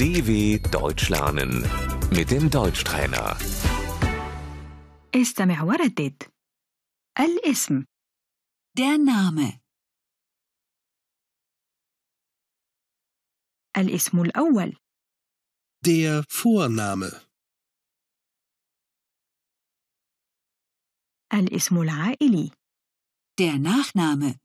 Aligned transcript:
DW 0.00 0.58
Deutsch 0.72 1.08
lernen 1.10 1.50
mit 2.16 2.30
dem 2.30 2.50
Deutschtrainer. 2.50 3.36
استمع 5.14 5.62
وردد 5.62 6.22
الاسم 7.18 7.84
Der 8.78 8.98
Name. 8.98 9.60
الاسم 13.76 14.22
الأول 14.22 14.76
Der 15.86 16.22
Vorname. 16.28 17.26
الاسم 21.34 21.76
العائلي 21.82 22.50
Der 23.40 23.58
Nachname. 23.58 24.38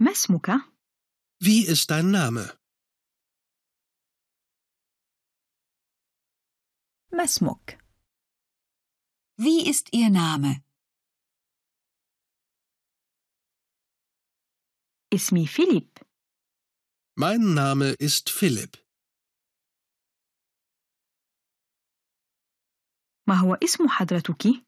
ما 0.00 0.10
اسمك؟ 0.10 0.69
Wie 1.40 1.66
ist 1.66 1.90
dein 1.90 2.10
Name? 2.10 2.58
ما 7.12 7.24
اسمك؟ 7.24 7.78
Wie 9.40 9.68
ist 9.70 9.92
Ihr 9.92 10.10
Name? 10.10 10.62
اسمي 15.14 15.46
فيليب 15.46 15.98
Mein 17.18 17.54
Name 17.54 17.92
ist 17.98 18.30
Philipp. 18.30 18.76
ما 23.28 23.34
هو 23.34 23.54
اسم 23.54 23.88
حضرتك؟ 23.88 24.66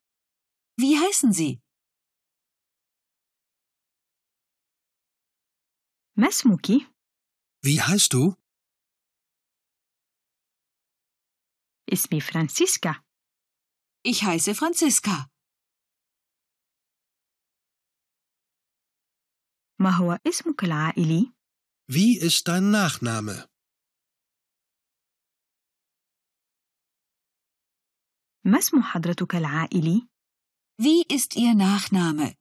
Wie 0.81 0.97
heißen 0.99 1.33
Sie? 1.33 1.61
ما 6.17 6.29
اسمك؟ 6.29 6.67
Wie 7.67 7.81
heißt 7.83 8.13
du? 8.13 8.35
اسمي 11.93 12.21
فرانسيسكا 12.21 13.05
Ich 14.09 14.23
heiße 14.23 14.55
Franziska. 14.55 15.29
ما 19.81 19.91
هو 19.91 20.19
اسمك 20.27 20.65
العائلي؟ 20.65 21.33
Wie 21.91 22.19
ist 22.19 22.49
dein 22.49 22.71
Nachname? 22.71 23.49
ما 28.45 28.59
اسم 28.59 28.83
حضرتك 28.83 29.35
العائلي؟ 29.35 30.09
Wie 30.83 31.03
ist 31.17 31.37
Ihr 31.37 31.55
Nachname? 31.55 32.35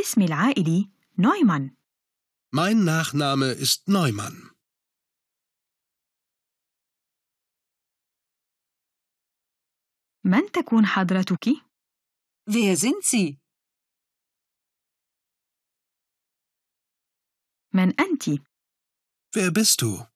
اسمي 0.00 0.24
العائلي 0.24 0.90
نويمان 1.18 1.76
Mein 2.56 2.84
Nachname 2.84 3.52
ist 3.52 3.88
Neumann. 3.88 4.50
من 10.24 10.50
تكون 10.52 10.86
حضرتك؟ 10.86 11.48
Wer 12.50 12.76
sind 12.76 13.04
Sie? 13.04 13.38
من 17.74 18.00
أنت؟ 18.00 18.40
Wer 19.36 19.50
bist 19.50 19.82
du? 19.82 20.06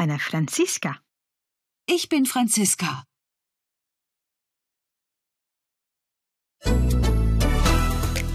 أنا 0.00 0.16
فرانسيسكا 0.18 1.02
Ich 1.90 2.08
bin 2.08 2.24
Franziska. 2.26 3.04